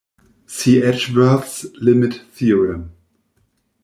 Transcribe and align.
See 0.47 0.81
Edgeworth's 0.81 1.63
limit 1.75 2.23
theorem. 2.31 2.93